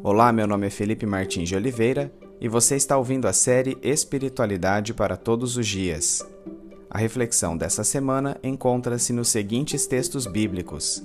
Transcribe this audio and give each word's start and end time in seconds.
Olá, 0.00 0.32
meu 0.32 0.46
nome 0.46 0.68
é 0.68 0.70
Felipe 0.70 1.04
Martins 1.04 1.48
de 1.48 1.56
Oliveira 1.56 2.12
e 2.40 2.48
você 2.48 2.76
está 2.76 2.96
ouvindo 2.96 3.26
a 3.26 3.32
série 3.32 3.76
Espiritualidade 3.82 4.94
para 4.94 5.16
Todos 5.16 5.56
os 5.56 5.66
Dias. 5.66 6.24
A 6.88 6.98
reflexão 6.98 7.56
dessa 7.56 7.82
semana 7.82 8.38
encontra-se 8.40 9.12
nos 9.12 9.28
seguintes 9.28 9.88
textos 9.88 10.24
bíblicos: 10.24 11.04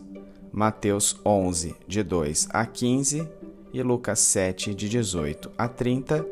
Mateus 0.51 1.19
11, 1.25 1.75
de 1.87 2.03
2 2.03 2.49
a 2.51 2.67
15 2.67 3.27
e 3.73 3.81
Lucas 3.81 4.19
7, 4.19 4.75
de 4.75 4.87
18 4.87 5.51
a 5.57 5.67
30, 5.67 6.23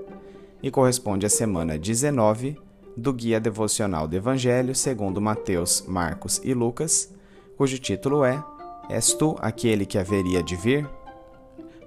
e 0.61 0.69
corresponde 0.69 1.25
à 1.25 1.29
semana 1.29 1.79
19 1.79 2.57
do 2.95 3.11
Guia 3.11 3.39
Devocional 3.39 4.07
do 4.07 4.15
Evangelho 4.15 4.75
segundo 4.75 5.19
Mateus, 5.19 5.83
Marcos 5.87 6.39
e 6.43 6.53
Lucas, 6.53 7.11
cujo 7.57 7.79
título 7.79 8.23
é 8.23 8.41
És 8.87 9.13
tu 9.13 9.35
aquele 9.39 9.83
que 9.83 9.97
haveria 9.97 10.43
de 10.43 10.55
vir? 10.55 11.00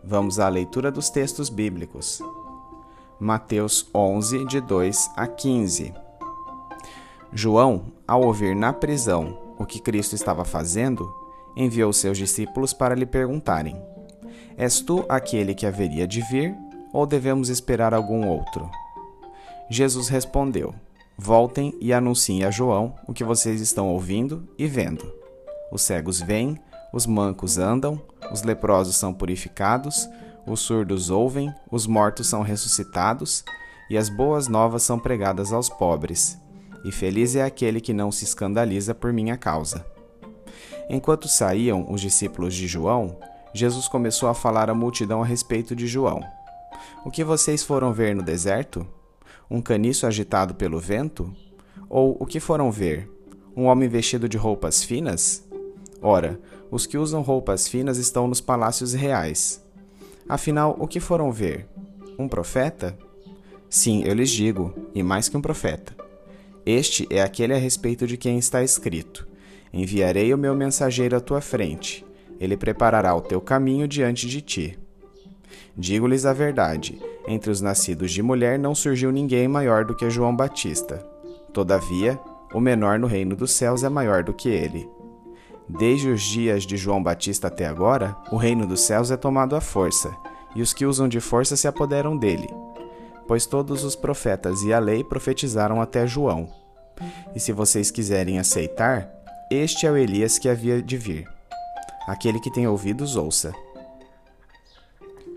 Vamos 0.07 0.39
à 0.39 0.51
leitura 0.51 0.93
dos 0.93 1.09
textos 1.09 1.49
bíblicos. 1.49 2.21
Mateus 3.19 3.89
11, 3.95 4.45
de 4.45 4.61
2 4.61 5.11
a 5.17 5.27
15. 5.27 5.95
João, 7.33 7.87
ao 8.07 8.23
ouvir 8.23 8.55
na 8.55 8.71
prisão 8.71 9.39
o 9.59 9.65
que 9.65 9.81
Cristo 9.81 10.15
estava 10.15 10.45
fazendo, 10.45 11.11
enviou 11.57 11.91
seus 11.91 12.19
discípulos 12.19 12.75
para 12.75 12.95
lhe 12.95 13.07
perguntarem: 13.07 13.81
És 14.59 14.83
tu 14.83 15.07
aquele 15.09 15.55
que 15.55 15.65
haveria 15.65 16.07
de 16.07 16.21
vir, 16.21 16.55
ou 16.93 17.07
devemos 17.07 17.49
esperar 17.49 17.95
algum 17.95 18.29
outro? 18.29 18.71
Jesus 19.71 20.09
respondeu: 20.09 20.75
Voltem 21.17 21.75
e 21.81 21.95
anunciem 21.95 22.45
a 22.45 22.51
João 22.51 22.95
o 23.09 23.15
que 23.15 23.25
vocês 23.25 23.59
estão 23.59 23.89
ouvindo 23.89 24.47
e 24.59 24.67
vendo. 24.67 25.11
Os 25.73 25.81
cegos 25.81 26.21
vêm, 26.21 26.61
os 26.93 27.07
mancos 27.07 27.57
andam, 27.57 28.01
os 28.33 28.43
leprosos 28.43 28.97
são 28.97 29.13
purificados, 29.13 30.09
os 30.47 30.61
surdos 30.61 31.11
ouvem, 31.11 31.53
os 31.71 31.87
mortos 31.87 32.27
são 32.27 32.43
ressuscitados, 32.43 33.45
e 33.89 33.97
as 33.97 34.09
boas 34.09 34.49
novas 34.49 34.83
são 34.83 34.99
pregadas 34.99 35.53
aos 35.53 35.69
pobres. 35.69 36.39
E 36.85 36.93
feliz 36.93 37.35
é 37.35 37.43
aquele 37.43 37.81
que 37.81 37.93
não 37.93 38.13
se 38.13 38.25
escandaliza 38.25 38.95
por 38.95 39.13
minha 39.13 39.37
causa. 39.37 39.85
Enquanto 40.89 41.29
saíam 41.29 41.91
os 41.91 42.01
discípulos 42.01 42.55
de 42.55 42.67
João, 42.67 43.17
Jesus 43.55 43.89
começou 43.89 44.29
a 44.29 44.35
falar 44.35 44.69
à 44.69 44.75
multidão 44.75 45.23
a 45.23 45.27
respeito 45.27 45.75
de 45.75 45.87
João. 45.87 46.21
O 47.05 47.11
que 47.11 47.25
vocês 47.25 47.63
foram 47.63 47.93
ver 47.93 48.15
no 48.15 48.23
deserto? 48.23 48.87
Um 49.51 49.63
caniço 49.63 50.07
agitado 50.07 50.55
pelo 50.55 50.79
vento? 50.79 51.35
Ou 51.89 52.17
o 52.19 52.27
que 52.27 52.41
foram 52.41 52.71
ver? 52.71 53.11
Um 53.57 53.65
homem 53.65 53.89
vestido 53.89 54.29
de 54.29 54.37
roupas 54.37 54.83
finas? 54.83 55.45
Ora, 56.03 56.39
os 56.75 56.87
que 56.87 56.99
usam 56.99 57.23
roupas 57.23 57.69
finas 57.69 57.99
estão 57.99 58.27
nos 58.27 58.41
palácios 58.41 58.95
reais. 58.95 59.63
Afinal, 60.29 60.75
o 60.81 60.89
que 60.89 60.99
foram 60.99 61.31
ver? 61.31 61.69
Um 62.19 62.27
profeta? 62.27 62.99
Sim, 63.71 64.03
eu 64.05 64.13
lhes 64.13 64.29
digo, 64.29 64.75
e 64.93 65.01
mais 65.01 65.29
que 65.29 65.37
um 65.37 65.41
profeta. 65.41 65.95
Este 66.67 67.07
é 67.11 67.23
aquele 67.23 67.55
a 67.55 67.59
respeito 67.59 68.09
de 68.09 68.17
quem 68.17 68.39
está 68.39 68.61
escrito: 68.61 69.25
Enviarei 69.73 70.35
o 70.35 70.39
meu 70.39 70.53
mensageiro 70.57 71.17
à 71.17 71.21
tua 71.21 71.41
frente, 71.41 72.05
ele 72.41 72.57
preparará 72.57 73.15
o 73.15 73.21
teu 73.21 73.41
caminho 73.41 73.87
diante 73.87 74.27
de 74.27 74.41
ti. 74.41 74.77
Digo-lhes 75.77 76.27
a 76.27 76.33
verdade: 76.33 77.01
entre 77.29 77.53
os 77.53 77.61
nascidos 77.61 78.11
de 78.11 78.21
mulher 78.21 78.59
não 78.59 78.75
surgiu 78.75 79.13
ninguém 79.13 79.47
maior 79.47 79.85
do 79.85 79.95
que 79.95 80.11
João 80.11 80.35
Batista. 80.35 81.07
Todavia, 81.53 82.19
o 82.53 82.59
menor 82.59 82.99
no 82.99 83.07
reino 83.07 83.37
dos 83.37 83.53
céus 83.53 83.85
é 83.85 83.89
maior 83.89 84.25
do 84.25 84.35
que 84.35 84.49
ele. 84.49 84.89
Desde 85.69 86.11
os 86.11 86.23
dias 86.23 86.65
de 86.65 86.77
João 86.77 87.03
Batista 87.03 87.49
até 87.49 87.67
agora, 87.67 88.17
o 88.31 88.37
reino 88.37 88.67
dos 88.67 88.81
céus 88.81 89.11
é 89.11 89.17
tomado 89.17 89.57
à 89.57 89.61
força, 89.61 90.15
e 90.55 90.61
os 90.61 90.73
que 90.73 90.85
usam 90.85 91.09
de 91.09 91.21
força 91.21 91.57
se 91.57 91.67
apoderam 91.67 92.17
dele. 92.17 92.49
Pois 93.27 93.47
todos 93.47 93.83
os 93.83 93.97
profetas 93.97 94.63
e 94.63 94.73
a 94.73 94.79
lei 94.79 95.03
profetizaram 95.03 95.81
até 95.81 96.07
João. 96.07 96.49
E 97.35 97.41
se 97.41 97.53
vocês 97.53 97.91
quiserem 97.91 98.39
aceitar, 98.39 99.09
este 99.51 99.87
é 99.87 99.91
o 99.91 99.97
Elias 99.97 100.39
que 100.39 100.49
havia 100.49 100.83
de 100.83 100.97
vir. 100.97 101.29
Aquele 102.07 102.39
que 102.39 102.53
tem 102.53 102.67
ouvidos, 102.69 103.17
ouça. 103.17 103.55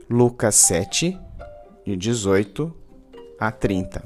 Lucas 0.10 0.56
7, 0.56 1.18
de 1.86 1.96
18 1.96 2.74
a 3.40 3.52
30. 3.52 4.04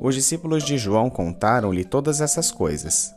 Os 0.00 0.14
discípulos 0.14 0.64
de 0.64 0.78
João 0.78 1.10
contaram-lhe 1.10 1.84
todas 1.84 2.20
essas 2.20 2.50
coisas. 2.50 3.14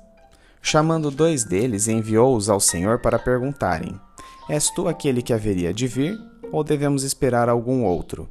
Chamando 0.62 1.10
dois 1.10 1.44
deles, 1.44 1.88
enviou-os 1.88 2.48
ao 2.48 2.60
Senhor 2.60 3.00
para 3.00 3.18
perguntarem: 3.18 4.00
És 4.48 4.70
tu 4.70 4.88
aquele 4.88 5.22
que 5.22 5.34
haveria 5.34 5.74
de 5.74 5.88
vir, 5.88 6.20
ou 6.52 6.64
devemos 6.64 7.04
esperar 7.04 7.50
algum 7.50 7.84
outro? 7.84 8.30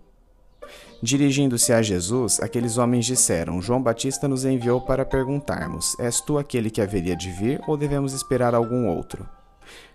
Dirigindo-se 1.02 1.72
a 1.72 1.80
Jesus, 1.82 2.40
aqueles 2.40 2.78
homens 2.78 3.06
disseram: 3.06 3.60
João 3.60 3.82
Batista 3.82 4.28
nos 4.28 4.44
enviou 4.44 4.80
para 4.80 5.04
perguntarmos: 5.04 5.98
És 5.98 6.20
tu 6.20 6.38
aquele 6.38 6.70
que 6.70 6.80
haveria 6.80 7.16
de 7.16 7.30
vir, 7.30 7.60
ou 7.66 7.76
devemos 7.76 8.12
esperar 8.12 8.54
algum 8.54 8.86
outro? 8.86 9.26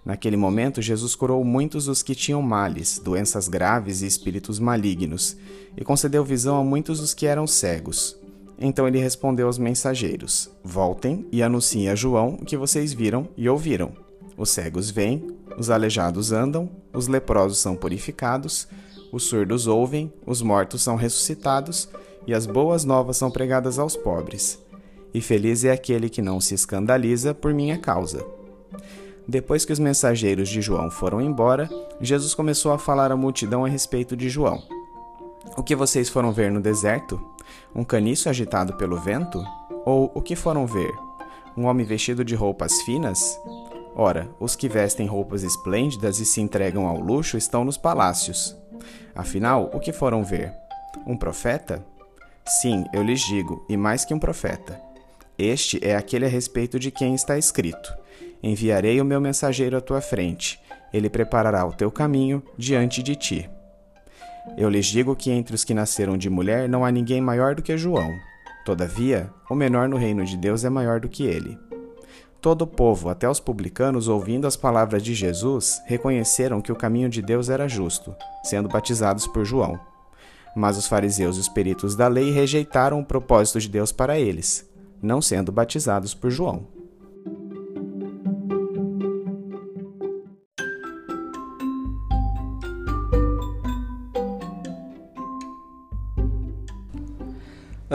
Naquele 0.04 0.38
momento, 0.38 0.82
Jesus 0.82 1.16
curou 1.16 1.44
muitos 1.44 1.86
dos 1.86 2.04
que 2.04 2.14
tinham 2.14 2.42
males, 2.42 3.00
doenças 3.00 3.48
graves 3.48 4.02
e 4.02 4.08
espíritos 4.08 4.60
malignos, 4.60 5.38
e 5.76 5.84
concedeu 5.84 6.24
visão 6.24 6.58
a 6.60 6.64
muitos 6.64 7.00
dos 7.00 7.14
que 7.14 7.26
eram 7.26 7.48
cegos. 7.48 8.18
Então 8.60 8.88
ele 8.88 9.00
respondeu 9.00 9.48
aos 9.48 9.58
mensageiros: 9.58 10.50
Voltem 10.64 11.28
e 11.32 11.44
anunciem 11.44 11.90
a 11.90 11.96
João 11.96 12.38
o 12.42 12.46
que 12.46 12.58
vocês 12.58 12.94
viram 12.94 13.28
e 13.36 13.50
ouviram. 13.50 13.92
Os 14.38 14.50
cegos 14.50 14.90
vêm, 14.90 15.26
os 15.58 15.70
aleijados 15.70 16.32
andam, 16.32 16.70
os 16.94 17.08
leprosos 17.08 17.60
são 17.60 17.76
purificados, 17.76 18.68
os 19.12 19.24
surdos 19.24 19.68
ouvem, 19.68 20.12
os 20.26 20.42
mortos 20.42 20.82
são 20.82 20.96
ressuscitados, 20.96 21.88
e 22.28 22.34
as 22.34 22.46
boas 22.46 22.84
novas 22.84 23.18
são 23.18 23.32
pregadas 23.32 23.80
aos 23.80 23.96
pobres. 23.96 24.60
E 25.14 25.22
feliz 25.22 25.64
é 25.64 25.72
aquele 25.72 26.10
que 26.10 26.22
não 26.22 26.42
se 26.42 26.54
escandaliza 26.54 27.34
por 27.34 27.54
minha 27.54 27.78
causa. 27.78 28.26
Depois 29.28 29.64
que 29.64 29.72
os 29.72 29.80
mensageiros 29.80 30.50
de 30.50 30.62
João 30.62 30.92
foram 30.92 31.22
embora, 31.22 31.70
Jesus 32.02 32.36
começou 32.36 32.72
a 32.72 32.78
falar 32.78 33.12
à 33.12 33.16
multidão 33.16 33.64
a 33.64 33.70
respeito 33.70 34.16
de 34.16 34.30
João. 34.30 34.62
O 35.58 35.64
que 35.64 35.76
vocês 35.76 36.10
foram 36.10 36.32
ver 36.32 36.52
no 36.52 36.60
deserto? 36.60 37.22
Um 37.74 37.84
caniço 37.84 38.28
agitado 38.30 38.74
pelo 38.74 39.00
vento? 39.00 39.42
Ou 39.86 40.12
o 40.14 40.22
que 40.22 40.36
foram 40.36 40.66
ver? 40.66 40.92
Um 41.56 41.66
homem 41.66 41.86
vestido 41.86 42.26
de 42.26 42.36
roupas 42.36 42.82
finas? 42.82 43.40
Ora, 43.96 44.30
os 44.40 44.56
que 44.56 44.68
vestem 44.68 45.08
roupas 45.08 45.44
esplêndidas 45.44 46.20
e 46.20 46.26
se 46.26 46.42
entregam 46.42 46.86
ao 46.86 47.00
luxo 47.00 47.38
estão 47.38 47.64
nos 47.64 47.78
palácios. 47.78 48.56
Afinal, 49.16 49.72
o 49.74 49.80
que 49.80 49.94
foram 49.94 50.24
ver? 50.24 50.52
Um 51.08 51.16
profeta? 51.16 51.86
Sim, 52.46 52.84
eu 52.94 53.02
lhes 53.02 53.22
digo, 53.22 53.66
e 53.70 53.78
mais 53.78 54.04
que 54.04 54.14
um 54.14 54.20
profeta. 54.20 54.80
Este 55.38 55.80
é 55.82 55.96
aquele 55.96 56.26
a 56.26 56.30
respeito 56.30 56.78
de 56.78 56.92
quem 56.92 57.16
está 57.16 57.38
escrito: 57.38 57.94
Enviarei 58.44 59.00
o 59.00 59.06
meu 59.06 59.22
mensageiro 59.22 59.78
à 59.78 59.82
tua 59.82 60.02
frente, 60.02 60.60
ele 60.94 61.10
preparará 61.10 61.66
o 61.66 61.74
teu 61.74 61.92
caminho 61.92 62.44
diante 62.58 63.02
de 63.02 63.16
ti. 63.16 63.50
Eu 64.58 64.70
lhes 64.70 64.86
digo 64.86 65.16
que 65.16 65.32
entre 65.32 65.56
os 65.56 65.64
que 65.64 65.74
nasceram 65.74 66.18
de 66.18 66.30
mulher 66.30 66.70
não 66.70 66.86
há 66.86 66.92
ninguém 66.92 67.20
maior 67.20 67.56
do 67.56 67.62
que 67.62 67.78
João. 67.78 68.12
Todavia, 68.66 69.30
o 69.50 69.56
menor 69.56 69.88
no 69.88 69.98
reino 69.98 70.26
de 70.26 70.38
Deus 70.38 70.64
é 70.64 70.70
maior 70.70 71.00
do 71.00 71.10
que 71.10 71.24
ele. 71.24 71.58
Todo 72.42 72.62
o 72.62 72.68
povo, 72.68 73.10
até 73.10 73.30
os 73.30 73.40
publicanos, 73.40 74.08
ouvindo 74.08 74.46
as 74.46 74.56
palavras 74.56 75.04
de 75.04 75.14
Jesus, 75.14 75.82
reconheceram 75.86 76.62
que 76.62 76.72
o 76.72 76.76
caminho 76.76 77.10
de 77.10 77.22
Deus 77.22 77.50
era 77.50 77.68
justo, 77.68 78.16
sendo 78.44 78.70
batizados 78.70 79.28
por 79.28 79.44
João. 79.44 79.80
Mas 80.56 80.78
os 80.78 80.88
fariseus 80.88 81.38
e 81.38 81.40
os 81.40 81.50
peritos 81.50 81.96
da 81.96 82.08
lei 82.08 82.32
rejeitaram 82.32 83.00
o 83.00 83.06
propósito 83.06 83.60
de 83.60 83.68
Deus 83.68 83.92
para 83.92 84.20
eles, 84.20 84.70
não 85.02 85.22
sendo 85.22 85.52
batizados 85.52 86.14
por 86.14 86.30
João. 86.30 86.75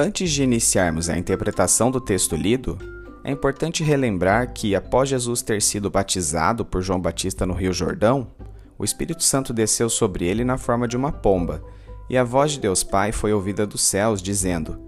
Antes 0.02 0.30
de 0.30 0.42
iniciarmos 0.42 1.10
a 1.10 1.18
interpretação 1.18 1.90
do 1.90 2.00
texto 2.00 2.34
lido, 2.34 2.78
é 3.22 3.30
importante 3.30 3.84
relembrar 3.84 4.50
que, 4.50 4.74
após 4.74 5.10
Jesus 5.10 5.42
ter 5.42 5.60
sido 5.60 5.90
batizado 5.90 6.64
por 6.64 6.80
João 6.80 6.98
Batista 6.98 7.44
no 7.44 7.52
Rio 7.52 7.70
Jordão, 7.70 8.28
o 8.78 8.82
Espírito 8.82 9.22
Santo 9.22 9.52
desceu 9.52 9.90
sobre 9.90 10.24
ele 10.24 10.42
na 10.42 10.56
forma 10.56 10.88
de 10.88 10.96
uma 10.96 11.12
pomba, 11.12 11.62
e 12.08 12.16
a 12.16 12.24
voz 12.24 12.52
de 12.52 12.60
Deus 12.60 12.82
Pai 12.82 13.12
foi 13.12 13.34
ouvida 13.34 13.66
dos 13.66 13.82
céus, 13.82 14.22
dizendo: 14.22 14.80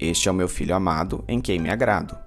Este 0.00 0.28
é 0.28 0.32
o 0.32 0.34
meu 0.34 0.48
filho 0.48 0.74
amado, 0.74 1.22
em 1.28 1.40
quem 1.40 1.60
me 1.60 1.70
agrado. 1.70 2.18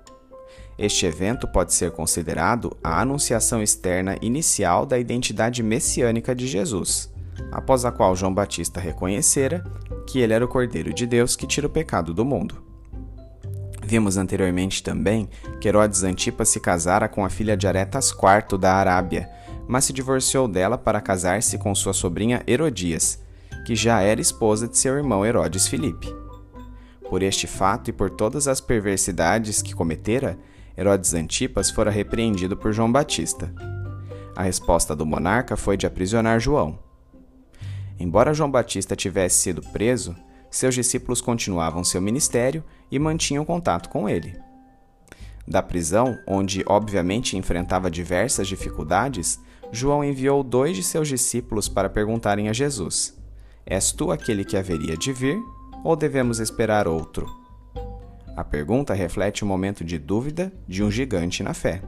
Este 0.77 1.05
evento 1.05 1.45
pode 1.45 1.73
ser 1.73 1.91
considerado 1.91 2.71
a 2.81 3.01
anunciação 3.01 3.61
externa 3.61 4.15
inicial 4.21 4.85
da 4.85 4.97
identidade 4.97 5.61
messiânica 5.61 6.33
de 6.33 6.47
Jesus, 6.47 7.08
após 7.51 7.85
a 7.85 7.91
qual 7.91 8.15
João 8.15 8.33
Batista 8.33 8.79
reconhecera 8.79 9.63
que 10.07 10.19
ele 10.19 10.33
era 10.33 10.43
o 10.43 10.47
Cordeiro 10.47 10.93
de 10.93 11.05
Deus 11.05 11.35
que 11.35 11.47
tira 11.47 11.67
o 11.67 11.69
pecado 11.69 12.13
do 12.13 12.25
mundo. 12.25 12.63
Vimos 13.83 14.17
anteriormente 14.17 14.83
também 14.83 15.27
que 15.59 15.67
Herodes 15.67 16.03
Antipas 16.03 16.49
se 16.49 16.59
casara 16.59 17.07
com 17.07 17.25
a 17.25 17.29
filha 17.29 17.57
de 17.57 17.67
Aretas 17.67 18.11
IV 18.11 18.57
da 18.57 18.73
Arábia, 18.73 19.29
mas 19.67 19.85
se 19.85 19.93
divorciou 19.93 20.47
dela 20.47 20.77
para 20.77 21.01
casar-se 21.01 21.57
com 21.57 21.73
sua 21.73 21.93
sobrinha 21.93 22.43
Herodias, 22.45 23.19
que 23.65 23.75
já 23.75 24.01
era 24.01 24.21
esposa 24.21 24.67
de 24.67 24.77
seu 24.77 24.95
irmão 24.95 25.25
Herodes 25.25 25.67
Filipe. 25.67 26.13
Por 27.09 27.23
este 27.23 27.47
fato 27.47 27.89
e 27.89 27.93
por 27.93 28.11
todas 28.11 28.47
as 28.47 28.61
perversidades 28.61 29.61
que 29.61 29.73
cometera, 29.73 30.37
Herodes 30.77 31.13
Antipas 31.13 31.71
fora 31.71 31.89
repreendido 31.89 32.55
por 32.55 32.71
João 32.71 32.91
Batista. 32.91 33.53
A 34.35 34.43
resposta 34.43 34.95
do 34.95 35.05
monarca 35.05 35.57
foi 35.57 35.75
de 35.75 35.87
aprisionar 35.87 36.39
João. 36.39 36.88
Embora 37.99 38.33
João 38.33 38.49
Batista 38.49 38.95
tivesse 38.95 39.39
sido 39.39 39.61
preso, 39.61 40.15
seus 40.49 40.73
discípulos 40.73 41.21
continuavam 41.21 41.83
seu 41.83 42.01
ministério 42.01 42.63
e 42.89 42.97
mantinham 42.97 43.45
contato 43.45 43.89
com 43.89 44.07
ele. 44.07 44.39
Da 45.47 45.61
prisão, 45.61 46.17
onde 46.27 46.63
obviamente 46.67 47.35
enfrentava 47.35 47.89
diversas 47.89 48.47
dificuldades, 48.47 49.39
João 49.71 50.03
enviou 50.03 50.43
dois 50.43 50.75
de 50.75 50.83
seus 50.83 51.07
discípulos 51.07 51.67
para 51.67 51.89
perguntarem 51.89 52.49
a 52.49 52.53
Jesus: 52.53 53.17
És 53.65 53.91
tu 53.91 54.11
aquele 54.11 54.45
que 54.45 54.57
haveria 54.57 54.95
de 54.95 55.11
vir, 55.11 55.37
ou 55.83 55.95
devemos 55.95 56.39
esperar 56.39 56.87
outro? 56.87 57.27
A 58.35 58.43
pergunta 58.43 58.93
reflete 58.93 59.43
um 59.43 59.47
momento 59.47 59.83
de 59.83 59.99
dúvida 59.99 60.53
de 60.67 60.83
um 60.83 60.89
gigante 60.89 61.43
na 61.43 61.53
fé. 61.53 61.81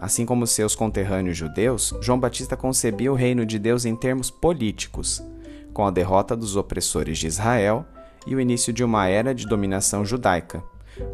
Assim 0.00 0.26
como 0.26 0.46
seus 0.46 0.74
conterrâneos 0.74 1.36
judeus, 1.36 1.94
João 2.00 2.18
Batista 2.18 2.56
concebia 2.56 3.12
o 3.12 3.14
reino 3.16 3.44
de 3.44 3.58
Deus 3.58 3.84
em 3.84 3.94
termos 3.94 4.30
políticos, 4.30 5.22
com 5.72 5.86
a 5.86 5.90
derrota 5.90 6.36
dos 6.36 6.56
opressores 6.56 7.18
de 7.18 7.26
Israel 7.26 7.86
e 8.26 8.34
o 8.34 8.40
início 8.40 8.72
de 8.72 8.84
uma 8.84 9.06
era 9.06 9.34
de 9.34 9.46
dominação 9.46 10.04
judaica, 10.04 10.62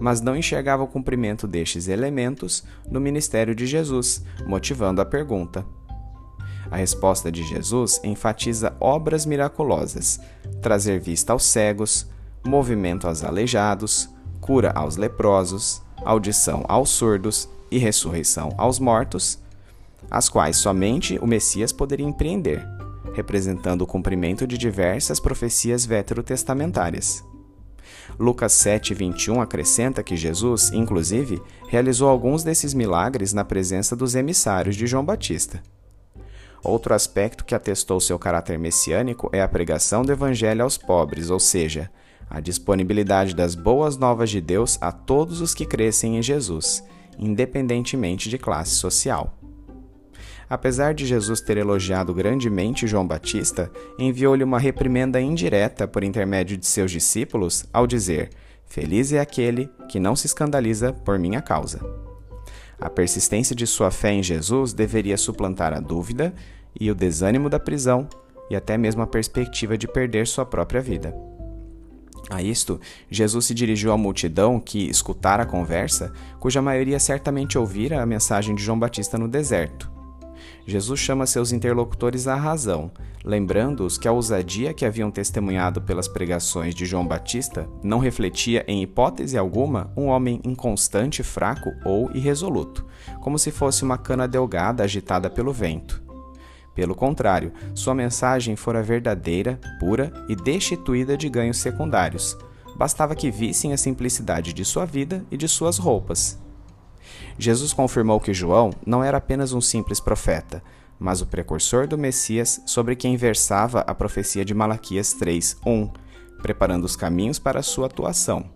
mas 0.00 0.20
não 0.20 0.36
enxergava 0.36 0.82
o 0.82 0.88
cumprimento 0.88 1.46
destes 1.46 1.88
elementos 1.88 2.64
no 2.90 3.00
ministério 3.00 3.54
de 3.54 3.66
Jesus, 3.66 4.24
motivando 4.46 5.00
a 5.00 5.04
pergunta. 5.04 5.64
A 6.70 6.76
resposta 6.76 7.30
de 7.30 7.44
Jesus 7.44 8.00
enfatiza 8.02 8.74
obras 8.80 9.24
miraculosas, 9.24 10.20
trazer 10.60 10.98
vista 11.00 11.32
aos 11.32 11.44
cegos, 11.44 12.10
movimento 12.44 13.06
aos 13.06 13.22
aleijados, 13.22 14.08
cura 14.40 14.72
aos 14.74 14.96
leprosos, 14.96 15.82
audição 16.04 16.64
aos 16.68 16.90
surdos 16.90 17.48
e 17.70 17.78
ressurreição 17.78 18.54
aos 18.56 18.78
mortos, 18.78 19.38
as 20.10 20.28
quais 20.28 20.56
somente 20.56 21.18
o 21.20 21.26
Messias 21.26 21.72
poderia 21.72 22.06
empreender, 22.06 22.66
representando 23.14 23.82
o 23.82 23.86
cumprimento 23.86 24.46
de 24.46 24.56
diversas 24.56 25.18
profecias 25.18 25.84
veterotestamentárias. 25.84 27.24
Lucas 28.18 28.52
7:21 28.52 29.40
acrescenta 29.40 30.02
que 30.02 30.16
Jesus, 30.16 30.70
inclusive, 30.72 31.42
realizou 31.68 32.08
alguns 32.08 32.44
desses 32.44 32.72
milagres 32.72 33.32
na 33.32 33.44
presença 33.44 33.96
dos 33.96 34.14
emissários 34.14 34.76
de 34.76 34.86
João 34.86 35.04
Batista. 35.04 35.62
Outro 36.62 36.94
aspecto 36.94 37.44
que 37.44 37.54
atestou 37.54 38.00
seu 38.00 38.18
caráter 38.18 38.58
messiânico 38.58 39.28
é 39.32 39.42
a 39.42 39.48
pregação 39.48 40.02
do 40.02 40.12
evangelho 40.12 40.62
aos 40.62 40.78
pobres, 40.78 41.30
ou 41.30 41.38
seja, 41.38 41.90
a 42.28 42.40
disponibilidade 42.40 43.34
das 43.34 43.54
boas 43.54 43.96
novas 43.96 44.30
de 44.30 44.40
Deus 44.40 44.78
a 44.80 44.90
todos 44.90 45.40
os 45.40 45.54
que 45.54 45.64
crescem 45.64 46.16
em 46.16 46.22
Jesus, 46.22 46.82
independentemente 47.18 48.28
de 48.28 48.38
classe 48.38 48.72
social. 48.72 49.38
Apesar 50.48 50.94
de 50.94 51.04
Jesus 51.04 51.40
ter 51.40 51.56
elogiado 51.56 52.14
grandemente 52.14 52.86
João 52.86 53.06
Batista, 53.06 53.70
enviou-lhe 53.98 54.44
uma 54.44 54.58
reprimenda 54.58 55.20
indireta 55.20 55.88
por 55.88 56.04
intermédio 56.04 56.56
de 56.56 56.66
seus 56.66 56.90
discípulos 56.90 57.64
ao 57.72 57.86
dizer: 57.86 58.30
Feliz 58.64 59.12
é 59.12 59.18
aquele 59.18 59.68
que 59.88 59.98
não 59.98 60.14
se 60.14 60.26
escandaliza 60.26 60.92
por 60.92 61.18
minha 61.18 61.42
causa. 61.42 61.80
A 62.78 62.88
persistência 62.88 63.56
de 63.56 63.66
sua 63.66 63.90
fé 63.90 64.12
em 64.12 64.22
Jesus 64.22 64.72
deveria 64.72 65.16
suplantar 65.16 65.72
a 65.72 65.80
dúvida 65.80 66.34
e 66.78 66.90
o 66.90 66.94
desânimo 66.94 67.48
da 67.48 67.58
prisão 67.58 68.08
e 68.50 68.54
até 68.54 68.76
mesmo 68.76 69.02
a 69.02 69.06
perspectiva 69.06 69.76
de 69.76 69.88
perder 69.88 70.26
sua 70.26 70.44
própria 70.44 70.80
vida. 70.80 71.14
A 72.28 72.42
isto, 72.42 72.80
Jesus 73.08 73.46
se 73.46 73.54
dirigiu 73.54 73.92
à 73.92 73.96
multidão 73.96 74.58
que 74.58 74.88
escutara 74.90 75.44
a 75.44 75.46
conversa, 75.46 76.12
cuja 76.40 76.60
maioria 76.60 76.98
certamente 76.98 77.56
ouvira 77.56 78.02
a 78.02 78.06
mensagem 78.06 78.54
de 78.54 78.62
João 78.62 78.78
Batista 78.78 79.16
no 79.16 79.28
deserto. 79.28 79.90
Jesus 80.66 80.98
chama 80.98 81.26
seus 81.26 81.52
interlocutores 81.52 82.26
à 82.26 82.34
razão, 82.34 82.90
lembrando-os 83.24 83.96
que 83.96 84.08
a 84.08 84.12
ousadia 84.12 84.74
que 84.74 84.84
haviam 84.84 85.12
testemunhado 85.12 85.80
pelas 85.80 86.08
pregações 86.08 86.74
de 86.74 86.84
João 86.84 87.06
Batista 87.06 87.68
não 87.82 88.00
refletia 88.00 88.64
em 88.66 88.82
hipótese 88.82 89.38
alguma 89.38 89.92
um 89.96 90.06
homem 90.06 90.40
inconstante, 90.44 91.22
fraco 91.22 91.70
ou 91.84 92.10
irresoluto, 92.12 92.84
como 93.20 93.38
se 93.38 93.52
fosse 93.52 93.84
uma 93.84 93.96
cana 93.96 94.26
delgada 94.26 94.82
agitada 94.82 95.30
pelo 95.30 95.52
vento. 95.52 96.05
Pelo 96.76 96.94
contrário, 96.94 97.54
sua 97.74 97.94
mensagem 97.94 98.54
fora 98.54 98.82
verdadeira, 98.82 99.58
pura 99.80 100.12
e 100.28 100.36
destituída 100.36 101.16
de 101.16 101.26
ganhos 101.26 101.56
secundários. 101.56 102.36
Bastava 102.76 103.16
que 103.16 103.30
vissem 103.30 103.72
a 103.72 103.78
simplicidade 103.78 104.52
de 104.52 104.62
sua 104.62 104.84
vida 104.84 105.24
e 105.30 105.38
de 105.38 105.48
suas 105.48 105.78
roupas. 105.78 106.38
Jesus 107.38 107.72
confirmou 107.72 108.20
que 108.20 108.34
João 108.34 108.70
não 108.86 109.02
era 109.02 109.16
apenas 109.16 109.54
um 109.54 109.60
simples 109.60 110.00
profeta, 110.00 110.62
mas 110.98 111.22
o 111.22 111.26
precursor 111.26 111.86
do 111.86 111.96
Messias 111.96 112.60
sobre 112.66 112.94
quem 112.94 113.16
versava 113.16 113.80
a 113.80 113.94
profecia 113.94 114.44
de 114.44 114.52
Malaquias 114.52 115.14
3:1, 115.14 115.90
preparando 116.42 116.84
os 116.84 116.94
caminhos 116.94 117.38
para 117.38 117.62
sua 117.62 117.86
atuação. 117.86 118.50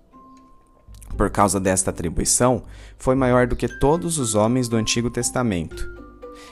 Por 1.17 1.31
causa 1.31 1.59
desta 1.59 1.89
atribuição, 1.89 2.65
foi 2.99 3.15
maior 3.15 3.47
do 3.47 3.57
que 3.57 3.67
todos 3.79 4.19
os 4.19 4.35
homens 4.35 4.69
do 4.69 4.77
Antigo 4.77 5.09
Testamento 5.09 6.00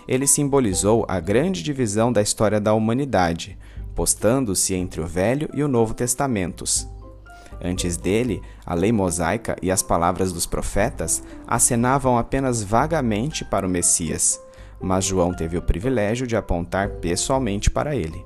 ele 0.09 0.27
simbolizou 0.27 1.05
a 1.07 1.21
grande 1.21 1.63
divisão 1.63 2.11
da 2.11 2.23
história 2.23 2.59
da 2.59 2.73
humanidade, 2.73 3.59
postando-se 3.95 4.75
entre 4.75 5.03
o 5.03 5.07
Velho 5.07 5.51
e 5.53 5.63
o 5.63 5.69
Novo 5.69 5.93
Testamentos. 5.93 6.89
Antes 7.63 7.97
dele, 7.97 8.41
a 8.65 8.73
lei 8.73 8.91
mosaica 8.91 9.57
e 9.61 9.71
as 9.71 9.83
palavras 9.83 10.33
dos 10.33 10.47
profetas 10.47 11.23
acenavam 11.47 12.17
apenas 12.17 12.63
vagamente 12.63 13.45
para 13.45 13.67
o 13.67 13.71
Messias, 13.71 14.41
mas 14.81 15.05
João 15.05 15.35
teve 15.35 15.59
o 15.59 15.63
privilégio 15.63 16.27
de 16.27 16.37
apontar 16.37 16.89
pessoalmente 17.01 17.69
para 17.69 17.95
ele. 17.95 18.25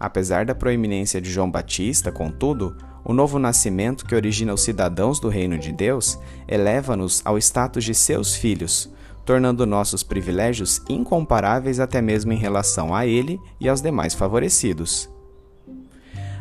Apesar 0.00 0.44
da 0.44 0.54
proeminência 0.54 1.20
de 1.20 1.30
João 1.30 1.50
Batista, 1.50 2.10
contudo, 2.10 2.76
o 3.04 3.12
novo 3.12 3.38
nascimento 3.38 4.06
que 4.06 4.14
origina 4.14 4.54
os 4.54 4.62
cidadãos 4.62 5.20
do 5.20 5.28
reino 5.28 5.58
de 5.58 5.70
Deus 5.70 6.18
eleva-nos 6.48 7.20
ao 7.24 7.36
status 7.38 7.84
de 7.84 7.94
seus 7.94 8.34
filhos, 8.34 8.90
tornando 9.24 9.66
nossos 9.66 10.02
privilégios 10.02 10.82
incomparáveis 10.88 11.80
até 11.80 12.00
mesmo 12.02 12.32
em 12.32 12.38
relação 12.38 12.94
a 12.94 13.06
ele 13.06 13.40
e 13.60 13.68
aos 13.68 13.80
demais 13.80 14.14
favorecidos. 14.14 15.08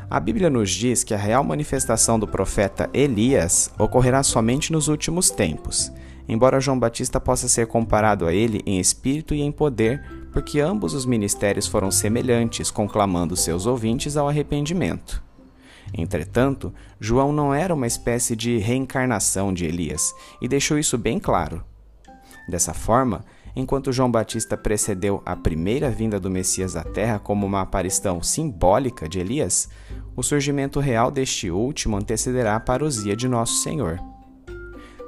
A 0.10 0.20
Bíblia 0.20 0.50
nos 0.50 0.70
diz 0.70 1.04
que 1.04 1.14
a 1.14 1.18
real 1.18 1.44
manifestação 1.44 2.20
do 2.20 2.28
profeta 2.28 2.90
Elias 2.94 3.72
ocorrerá 3.80 4.22
somente 4.22 4.72
nos 4.72 4.88
últimos 4.88 5.32
tempos, 5.32 5.92
embora 6.28 6.60
João 6.60 6.78
Batista 6.78 7.20
possa 7.20 7.48
ser 7.48 7.68
comparado 7.68 8.28
a 8.28 8.34
ele 8.34 8.62
em 8.66 8.80
espírito 8.80 9.34
e 9.34 9.42
em 9.42 9.52
poder, 9.52 10.04
porque 10.32 10.60
ambos 10.60 10.94
os 10.94 11.06
ministérios 11.06 11.68
foram 11.68 11.90
semelhantes, 11.90 12.70
conclamando 12.70 13.36
seus 13.36 13.66
ouvintes 13.66 14.16
ao 14.16 14.28
arrependimento. 14.28 15.24
Entretanto, 15.96 16.74
João 17.00 17.32
não 17.32 17.54
era 17.54 17.74
uma 17.74 17.88
espécie 17.88 18.36
de 18.36 18.58
reencarnação 18.58 19.54
de 19.54 19.66
Elias 19.66 20.14
e 20.42 20.48
deixou 20.48 20.78
isso 20.78 20.98
bem 20.98 21.20
claro. 21.20 21.64
Dessa 22.48 22.74
forma, 22.74 23.24
enquanto 23.56 23.94
João 23.94 24.12
Batista 24.12 24.58
precedeu 24.58 25.22
a 25.26 25.36
primeira 25.36 25.90
vinda 25.90 26.20
do 26.20 26.30
Messias 26.30 26.76
à 26.76 26.84
Terra 26.84 27.20
como 27.20 27.46
uma 27.46 27.62
aparição 27.62 28.22
simbólica 28.22 29.08
de 29.08 29.20
Elias, 29.20 29.70
o 30.16 30.22
surgimento 30.22 30.80
real 30.80 31.10
deste 31.10 31.50
último 31.50 31.98
antecederá 31.98 32.56
a 32.56 32.60
parousia 32.60 33.16
de 33.16 33.28
Nosso 33.28 33.62
Senhor. 33.62 34.00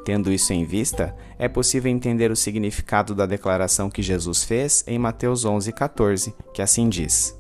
Tendo 0.05 0.31
isso 0.31 0.53
em 0.53 0.63
vista, 0.63 1.15
é 1.37 1.47
possível 1.47 1.91
entender 1.91 2.29
o 2.29 2.35
significado 2.35 3.15
da 3.15 3.25
declaração 3.25 3.89
que 3.89 4.03
Jesus 4.03 4.43
fez 4.43 4.83
em 4.85 4.99
Mateus 4.99 5.45
11,14, 5.45 6.33
que 6.53 6.61
assim 6.61 6.87
diz: 6.87 7.35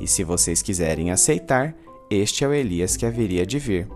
E 0.00 0.06
se 0.06 0.24
vocês 0.24 0.60
quiserem 0.60 1.12
aceitar, 1.12 1.72
este 2.10 2.44
é 2.44 2.48
o 2.48 2.52
Elias 2.52 2.96
que 2.96 3.06
haveria 3.06 3.46
de 3.46 3.60
vir. 3.60 3.88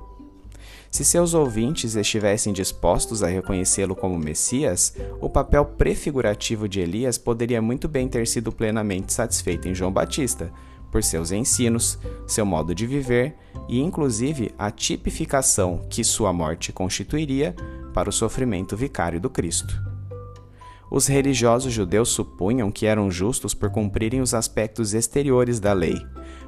Se 0.90 1.04
seus 1.04 1.35
ouvintes 1.35 1.95
estivessem 1.97 2.52
dispostos 2.52 3.23
a 3.23 3.28
reconhecê-lo 3.28 3.95
como 3.95 4.18
Messias, 4.18 4.95
o 5.21 5.28
papel 5.28 5.64
prefigurativo 5.64 6.66
de 6.66 6.80
Elias 6.80 7.18
poderia 7.18 7.61
muito 7.61 7.87
bem 7.87 8.09
ter 8.09 8.26
sido 8.26 8.50
plenamente 8.50 9.12
satisfeito 9.12 9.68
em 9.68 9.75
João 9.75 9.92
Batista, 9.92 10.50
por 10.90 11.04
seus 11.04 11.30
ensinos, 11.30 11.99
seu 12.26 12.47
modo 12.47 12.75
de 12.75 12.87
viver 12.87 13.37
e, 13.68 13.78
inclusive, 13.78 14.50
a 14.59 14.71
tipificação 14.71 15.87
que 15.90 16.02
sua 16.02 16.33
morte 16.33 16.73
constituiria 16.73 17.54
para 17.92 18.09
o 18.09 18.12
sofrimento 18.12 18.75
vicário 18.75 19.21
do 19.21 19.28
Cristo. 19.28 19.78
Os 20.90 21.07
religiosos 21.07 21.71
judeus 21.71 22.09
supunham 22.09 22.71
que 22.71 22.87
eram 22.87 23.11
justos 23.11 23.52
por 23.52 23.68
cumprirem 23.68 24.23
os 24.23 24.33
aspectos 24.33 24.95
exteriores 24.95 25.61
da 25.61 25.75
lei, 25.75 25.99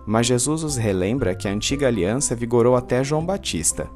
mas 0.06 0.26
Jesus 0.26 0.64
os 0.64 0.76
relembra 0.78 1.35
que 1.35 1.47
a 1.47 1.52
antiga 1.52 1.87
aliança 1.87 2.35
vigorou 2.35 2.75
até 2.75 3.04
João 3.04 3.25
Batista 3.25 3.87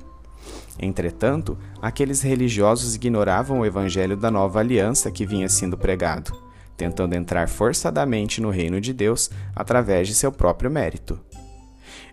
Entretanto, 0.79 1.57
aqueles 1.81 2.21
religiosos 2.23 2.95
ignoravam 2.95 3.61
o 3.61 3.67
evangelho 3.67 4.17
da 4.17 4.31
nova 4.31 4.61
aliança 4.61 5.11
que 5.11 5.25
vinha 5.25 5.49
sendo 5.49 5.79
pregado, 5.79 6.33
tentando 6.77 7.15
entrar 7.15 7.49
forçadamente 7.49 8.41
no 8.41 8.51
reino 8.51 8.81
de 8.81 8.93
Deus 8.93 9.31
através 9.55 10.09
de 10.09 10.15
seu 10.15 10.33
próprio 10.33 10.71
mérito. 10.71 11.19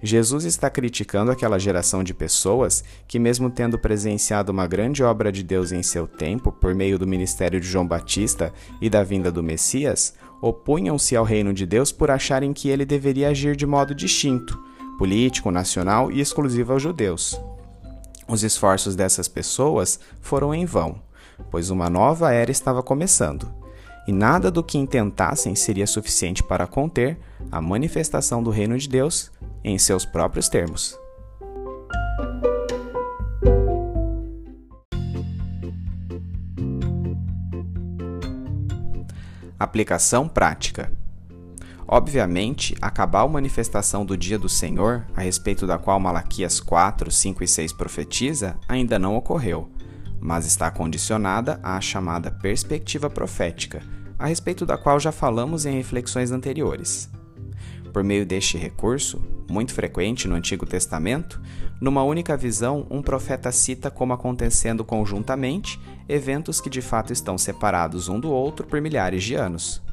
Jesus 0.03 0.45
está 0.45 0.69
criticando 0.69 1.31
aquela 1.31 1.59
geração 1.59 2.03
de 2.03 2.13
pessoas 2.13 2.83
que, 3.07 3.19
mesmo 3.19 3.49
tendo 3.49 3.77
presenciado 3.77 4.51
uma 4.51 4.65
grande 4.65 5.03
obra 5.03 5.31
de 5.31 5.43
Deus 5.43 5.71
em 5.71 5.83
seu 5.83 6.07
tempo, 6.07 6.51
por 6.51 6.73
meio 6.73 6.97
do 6.97 7.07
ministério 7.07 7.59
de 7.59 7.67
João 7.67 7.87
Batista 7.87 8.51
e 8.81 8.89
da 8.89 9.03
vinda 9.03 9.31
do 9.31 9.43
Messias, 9.43 10.15
opunham-se 10.41 11.15
ao 11.15 11.23
reino 11.23 11.53
de 11.53 11.67
Deus 11.67 11.91
por 11.91 12.09
acharem 12.09 12.51
que 12.51 12.69
ele 12.69 12.83
deveria 12.83 13.29
agir 13.29 13.55
de 13.55 13.65
modo 13.65 13.93
distinto, 13.93 14.59
político, 14.97 15.51
nacional 15.51 16.11
e 16.11 16.19
exclusivo 16.19 16.73
aos 16.73 16.81
judeus. 16.81 17.39
Os 18.31 18.43
esforços 18.43 18.95
dessas 18.95 19.27
pessoas 19.27 19.99
foram 20.21 20.55
em 20.55 20.63
vão, 20.63 21.01
pois 21.51 21.69
uma 21.69 21.89
nova 21.89 22.31
era 22.31 22.49
estava 22.49 22.81
começando, 22.81 23.53
e 24.07 24.13
nada 24.13 24.49
do 24.49 24.63
que 24.63 24.77
intentassem 24.77 25.53
seria 25.53 25.85
suficiente 25.85 26.41
para 26.41 26.65
conter 26.65 27.19
a 27.51 27.59
manifestação 27.59 28.41
do 28.41 28.49
reino 28.49 28.77
de 28.77 28.87
Deus 28.87 29.29
em 29.61 29.77
seus 29.77 30.05
próprios 30.05 30.47
termos. 30.47 30.97
Aplicação 39.59 40.29
prática. 40.29 40.89
Obviamente, 41.93 42.73
a 42.81 42.89
cabal 42.89 43.27
manifestação 43.27 44.05
do 44.05 44.15
dia 44.15 44.39
do 44.39 44.47
Senhor, 44.47 45.05
a 45.13 45.19
respeito 45.19 45.67
da 45.67 45.77
qual 45.77 45.99
Malaquias 45.99 46.61
4, 46.61 47.11
5 47.11 47.43
e 47.43 47.47
6 47.49 47.73
profetiza, 47.73 48.57
ainda 48.65 48.97
não 48.97 49.17
ocorreu, 49.17 49.69
mas 50.17 50.45
está 50.45 50.71
condicionada 50.71 51.59
à 51.61 51.81
chamada 51.81 52.31
perspectiva 52.31 53.09
profética, 53.09 53.83
a 54.17 54.25
respeito 54.25 54.65
da 54.65 54.77
qual 54.77 55.01
já 55.01 55.11
falamos 55.11 55.65
em 55.65 55.75
reflexões 55.75 56.31
anteriores. 56.31 57.09
Por 57.91 58.05
meio 58.05 58.25
deste 58.25 58.57
recurso, 58.57 59.21
muito 59.49 59.73
frequente 59.73 60.29
no 60.29 60.35
Antigo 60.35 60.65
Testamento, 60.65 61.41
numa 61.81 62.03
única 62.03 62.37
visão, 62.37 62.87
um 62.89 63.01
profeta 63.01 63.51
cita 63.51 63.91
como 63.91 64.13
acontecendo 64.13 64.85
conjuntamente 64.85 65.77
eventos 66.07 66.61
que 66.61 66.69
de 66.69 66.81
fato 66.81 67.11
estão 67.11 67.37
separados 67.37 68.07
um 68.07 68.17
do 68.17 68.31
outro 68.31 68.65
por 68.65 68.79
milhares 68.79 69.25
de 69.25 69.35
anos. 69.35 69.83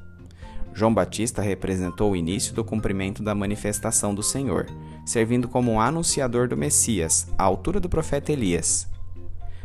João 0.73 0.95
Batista 0.95 1.43
representou 1.43 2.13
o 2.13 2.17
início 2.17 2.55
do 2.55 2.65
cumprimento 2.65 3.23
da 3.23 3.35
manifestação 3.35 4.15
do 4.15 4.23
Senhor, 4.23 4.67
servindo 5.05 5.49
como 5.49 5.73
um 5.73 5.81
anunciador 5.81 6.49
do 6.49 6.57
Messias, 6.57 7.27
à 7.37 7.43
altura 7.43 7.81
do 7.81 7.89
profeta 7.89 8.33
Elias. 8.33 8.89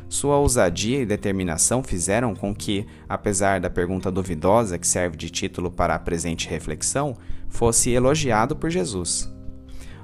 Sua 0.09 0.37
ousadia 0.37 1.01
e 1.01 1.05
determinação 1.05 1.81
fizeram 1.81 2.35
com 2.35 2.53
que, 2.53 2.85
apesar 3.09 3.59
da 3.59 3.69
pergunta 3.69 4.11
duvidosa 4.11 4.77
que 4.77 4.87
serve 4.87 5.17
de 5.17 5.29
título 5.29 5.71
para 5.71 5.95
a 5.95 5.99
presente 5.99 6.47
reflexão, 6.47 7.17
fosse 7.49 7.89
elogiado 7.89 8.55
por 8.55 8.69
Jesus. 8.69 9.27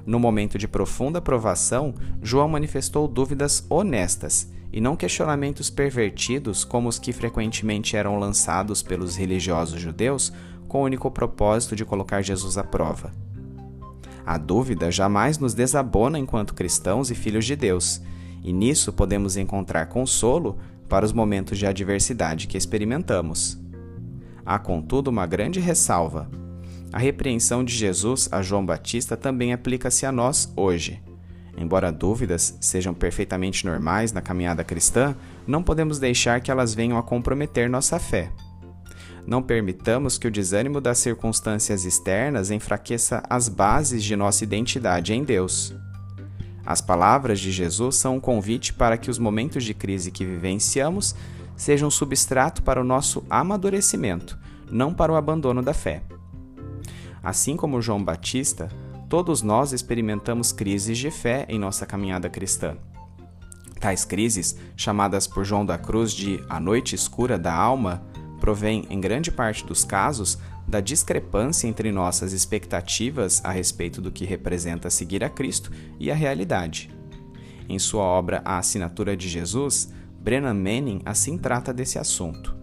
No 0.04 0.18
momento 0.18 0.58
de 0.58 0.66
profunda 0.66 1.20
provação, 1.20 1.94
João 2.22 2.48
manifestou 2.48 3.06
dúvidas 3.06 3.64
honestas 3.70 4.50
e 4.72 4.80
não 4.80 4.96
questionamentos 4.96 5.68
pervertidos 5.68 6.64
como 6.64 6.88
os 6.88 6.98
que 6.98 7.12
frequentemente 7.12 7.96
eram 7.96 8.18
lançados 8.18 8.82
pelos 8.82 9.16
religiosos 9.16 9.80
judeus 9.80 10.32
com 10.70 10.82
o 10.82 10.84
único 10.84 11.10
propósito 11.10 11.74
de 11.74 11.84
colocar 11.84 12.22
Jesus 12.22 12.56
à 12.56 12.62
prova. 12.62 13.12
A 14.24 14.38
dúvida 14.38 14.88
jamais 14.88 15.36
nos 15.36 15.52
desabona 15.52 16.16
enquanto 16.16 16.54
cristãos 16.54 17.10
e 17.10 17.14
filhos 17.16 17.44
de 17.44 17.56
Deus, 17.56 18.00
e 18.44 18.52
nisso 18.52 18.92
podemos 18.92 19.36
encontrar 19.36 19.86
consolo 19.86 20.58
para 20.88 21.04
os 21.04 21.12
momentos 21.12 21.58
de 21.58 21.66
adversidade 21.66 22.46
que 22.46 22.56
experimentamos. 22.56 23.60
Há, 24.46 24.60
contudo, 24.60 25.08
uma 25.08 25.26
grande 25.26 25.58
ressalva. 25.58 26.30
A 26.92 26.98
repreensão 26.98 27.64
de 27.64 27.74
Jesus 27.74 28.28
a 28.30 28.40
João 28.40 28.64
Batista 28.64 29.16
também 29.16 29.52
aplica-se 29.52 30.06
a 30.06 30.12
nós 30.12 30.52
hoje. 30.56 31.02
Embora 31.58 31.90
dúvidas 31.90 32.56
sejam 32.60 32.94
perfeitamente 32.94 33.66
normais 33.66 34.12
na 34.12 34.20
caminhada 34.20 34.62
cristã, 34.62 35.16
não 35.48 35.64
podemos 35.64 35.98
deixar 35.98 36.40
que 36.40 36.50
elas 36.50 36.72
venham 36.72 36.96
a 36.96 37.02
comprometer 37.02 37.68
nossa 37.68 37.98
fé. 37.98 38.30
Não 39.30 39.40
permitamos 39.40 40.18
que 40.18 40.26
o 40.26 40.30
desânimo 40.30 40.80
das 40.80 40.98
circunstâncias 40.98 41.84
externas 41.84 42.50
enfraqueça 42.50 43.22
as 43.30 43.48
bases 43.48 44.02
de 44.02 44.16
nossa 44.16 44.42
identidade 44.42 45.14
em 45.14 45.22
Deus. 45.22 45.72
As 46.66 46.80
palavras 46.80 47.38
de 47.38 47.52
Jesus 47.52 47.94
são 47.94 48.16
um 48.16 48.20
convite 48.20 48.72
para 48.72 48.98
que 48.98 49.08
os 49.08 49.20
momentos 49.20 49.62
de 49.62 49.72
crise 49.72 50.10
que 50.10 50.24
vivenciamos 50.24 51.14
sejam 51.54 51.88
substrato 51.92 52.60
para 52.64 52.80
o 52.80 52.84
nosso 52.84 53.24
amadurecimento, 53.30 54.36
não 54.68 54.92
para 54.92 55.12
o 55.12 55.16
abandono 55.16 55.62
da 55.62 55.72
fé. 55.72 56.02
Assim 57.22 57.56
como 57.56 57.80
João 57.80 58.02
Batista, 58.02 58.68
todos 59.08 59.42
nós 59.42 59.72
experimentamos 59.72 60.50
crises 60.50 60.98
de 60.98 61.08
fé 61.08 61.46
em 61.48 61.56
nossa 61.56 61.86
caminhada 61.86 62.28
cristã. 62.28 62.76
Tais 63.78 64.04
crises, 64.04 64.56
chamadas 64.76 65.28
por 65.28 65.44
João 65.44 65.64
da 65.64 65.78
Cruz 65.78 66.10
de 66.10 66.44
a 66.48 66.58
noite 66.58 66.96
escura 66.96 67.38
da 67.38 67.54
alma, 67.54 68.02
provém, 68.40 68.86
em 68.90 69.00
grande 69.00 69.30
parte 69.30 69.64
dos 69.64 69.84
casos, 69.84 70.38
da 70.66 70.80
discrepância 70.80 71.68
entre 71.68 71.92
nossas 71.92 72.32
expectativas 72.32 73.40
a 73.44 73.52
respeito 73.52 74.00
do 74.00 74.10
que 74.10 74.24
representa 74.24 74.88
seguir 74.88 75.22
a 75.22 75.28
Cristo 75.28 75.70
e 75.98 76.10
a 76.10 76.14
realidade. 76.14 76.90
Em 77.68 77.78
sua 77.78 78.02
obra 78.02 78.42
A 78.44 78.58
Assinatura 78.58 79.16
de 79.16 79.28
Jesus, 79.28 79.92
Brennan 80.18 80.54
Manning 80.54 81.02
assim 81.04 81.38
trata 81.38 81.72
desse 81.72 81.98
assunto. 81.98 82.56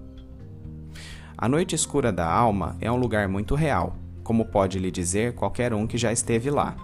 A 1.38 1.48
noite 1.48 1.76
escura 1.76 2.12
da 2.12 2.28
alma 2.28 2.76
é 2.82 2.92
um 2.92 2.98
lugar 2.98 3.28
muito 3.28 3.56
real, 3.56 3.96
como 4.24 4.46
pode 4.46 4.80
lhe 4.80 4.92
dizer 4.92 5.36
qualquer 5.36 5.74
um 5.74 5.86
que 5.86 5.98
já 5.98 6.12
esteve 6.12 6.50
lá. 6.50 6.76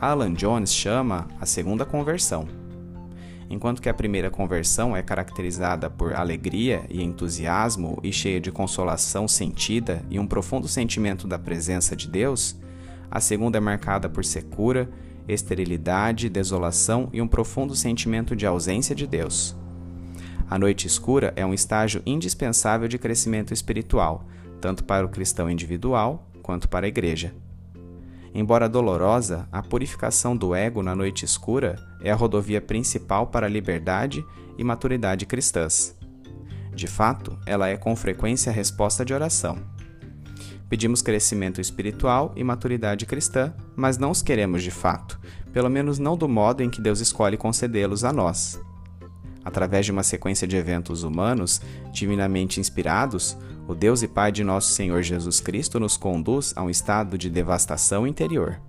Alan 0.00 0.32
Jones 0.34 0.74
chama 0.74 1.28
a 1.40 1.46
segunda 1.46 1.84
conversão. 1.84 2.65
Enquanto 3.48 3.80
que 3.80 3.88
a 3.88 3.94
primeira 3.94 4.30
conversão 4.30 4.96
é 4.96 5.02
caracterizada 5.02 5.88
por 5.88 6.12
alegria 6.14 6.84
e 6.90 7.02
entusiasmo 7.02 7.98
e 8.02 8.12
cheia 8.12 8.40
de 8.40 8.50
consolação 8.50 9.28
sentida 9.28 10.02
e 10.10 10.18
um 10.18 10.26
profundo 10.26 10.66
sentimento 10.66 11.28
da 11.28 11.38
presença 11.38 11.94
de 11.94 12.08
Deus, 12.08 12.56
a 13.10 13.20
segunda 13.20 13.58
é 13.58 13.60
marcada 13.60 14.08
por 14.08 14.24
secura, 14.24 14.90
esterilidade, 15.28 16.28
desolação 16.28 17.08
e 17.12 17.22
um 17.22 17.28
profundo 17.28 17.74
sentimento 17.74 18.34
de 18.34 18.46
ausência 18.46 18.94
de 18.94 19.06
Deus. 19.06 19.56
A 20.48 20.58
noite 20.58 20.86
escura 20.86 21.32
é 21.36 21.46
um 21.46 21.54
estágio 21.54 22.02
indispensável 22.04 22.88
de 22.88 22.98
crescimento 22.98 23.52
espiritual, 23.52 24.24
tanto 24.60 24.84
para 24.84 25.06
o 25.06 25.08
cristão 25.08 25.48
individual 25.50 26.28
quanto 26.42 26.68
para 26.68 26.86
a 26.86 26.88
igreja. 26.88 27.34
Embora 28.38 28.68
dolorosa, 28.68 29.48
a 29.50 29.62
purificação 29.62 30.36
do 30.36 30.54
ego 30.54 30.82
na 30.82 30.94
noite 30.94 31.24
escura 31.24 31.76
é 32.02 32.10
a 32.10 32.14
rodovia 32.14 32.60
principal 32.60 33.28
para 33.28 33.46
a 33.46 33.48
liberdade 33.48 34.22
e 34.58 34.62
maturidade 34.62 35.24
cristãs. 35.24 35.96
De 36.74 36.86
fato, 36.86 37.38
ela 37.46 37.66
é 37.66 37.78
com 37.78 37.96
frequência 37.96 38.52
a 38.52 38.54
resposta 38.54 39.06
de 39.06 39.14
oração. 39.14 39.56
Pedimos 40.68 41.00
crescimento 41.00 41.62
espiritual 41.62 42.34
e 42.36 42.44
maturidade 42.44 43.06
cristã, 43.06 43.54
mas 43.74 43.96
não 43.96 44.10
os 44.10 44.20
queremos 44.20 44.62
de 44.62 44.70
fato, 44.70 45.18
pelo 45.50 45.70
menos 45.70 45.98
não 45.98 46.14
do 46.14 46.28
modo 46.28 46.62
em 46.62 46.68
que 46.68 46.82
Deus 46.82 47.00
escolhe 47.00 47.38
concedê-los 47.38 48.04
a 48.04 48.12
nós. 48.12 48.60
Através 49.42 49.86
de 49.86 49.92
uma 49.92 50.02
sequência 50.02 50.46
de 50.46 50.56
eventos 50.56 51.04
humanos, 51.04 51.62
divinamente 51.90 52.60
inspirados, 52.60 53.34
o 53.68 53.74
Deus 53.74 54.02
e 54.02 54.08
Pai 54.08 54.30
de 54.30 54.44
nosso 54.44 54.70
Senhor 54.70 55.02
Jesus 55.02 55.40
Cristo 55.40 55.80
nos 55.80 55.96
conduz 55.96 56.52
a 56.54 56.62
um 56.62 56.70
estado 56.70 57.18
de 57.18 57.28
devastação 57.28 58.06
interior. 58.06 58.60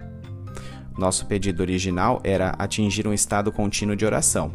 Nosso 0.98 1.28
pedido 1.28 1.62
original 1.62 2.20
era 2.24 2.50
atingir 2.58 3.08
um 3.08 3.14
estado 3.14 3.52
contínuo 3.52 3.96
de 3.96 4.06
oração. 4.06 4.54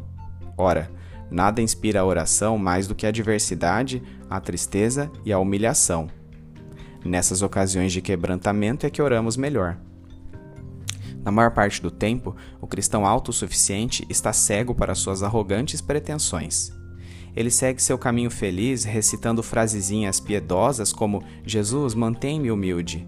Ora, 0.58 0.90
nada 1.30 1.62
inspira 1.62 2.00
a 2.00 2.04
oração 2.04 2.58
mais 2.58 2.88
do 2.88 2.94
que 2.94 3.06
a 3.06 3.10
adversidade, 3.10 4.02
a 4.28 4.40
tristeza 4.40 5.10
e 5.24 5.32
a 5.32 5.38
humilhação. 5.38 6.08
Nessas 7.04 7.42
ocasiões 7.42 7.92
de 7.92 8.02
quebrantamento 8.02 8.84
é 8.84 8.90
que 8.90 9.00
oramos 9.00 9.36
melhor. 9.36 9.78
Na 11.24 11.30
maior 11.30 11.52
parte 11.52 11.80
do 11.80 11.90
tempo, 11.90 12.34
o 12.60 12.66
cristão 12.66 13.06
autossuficiente 13.06 14.04
está 14.08 14.32
cego 14.32 14.74
para 14.74 14.96
suas 14.96 15.22
arrogantes 15.22 15.80
pretensões 15.80 16.72
ele 17.34 17.50
segue 17.50 17.82
seu 17.82 17.96
caminho 17.96 18.30
feliz 18.30 18.84
recitando 18.84 19.42
frasezinhas 19.42 20.20
piedosas 20.20 20.92
como 20.92 21.22
Jesus, 21.44 21.94
mantém-me 21.94 22.50
humilde. 22.50 23.06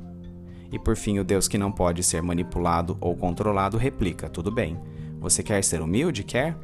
E 0.72 0.78
por 0.78 0.96
fim, 0.96 1.18
o 1.18 1.24
Deus 1.24 1.46
que 1.46 1.58
não 1.58 1.70
pode 1.70 2.02
ser 2.02 2.22
manipulado 2.22 2.96
ou 3.00 3.14
controlado 3.14 3.76
replica: 3.76 4.28
Tudo 4.28 4.50
bem. 4.50 4.78
Você 5.20 5.42
quer 5.42 5.62
ser 5.62 5.80
humilde? 5.80 6.24
Quer? 6.24 6.56